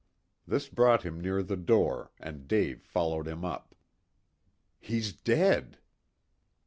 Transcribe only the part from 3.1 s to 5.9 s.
him up. "He's dead!"